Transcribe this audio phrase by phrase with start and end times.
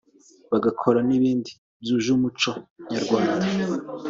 [0.51, 1.51] bagakora n’ibindi
[1.81, 2.51] byuje umuco
[2.91, 3.45] Nyarwanda